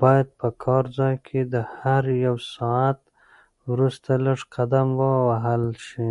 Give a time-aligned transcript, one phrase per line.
[0.00, 2.98] باید په کار ځای کې د هر یو ساعت
[3.70, 6.10] وروسته لږ قدم ووهل شي.